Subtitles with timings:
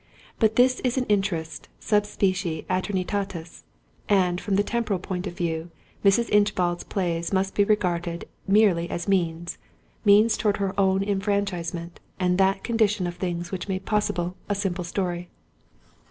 [0.39, 3.61] But that is an interest sub specie aeternitatis;
[4.09, 5.69] and, from the temporal point of view,
[6.03, 6.27] Mrs.
[6.31, 13.05] Inchbald's plays must be regarded merely as means—means towards her own enfranchisement, and that condition
[13.05, 15.29] of things which made possible A Simple Story.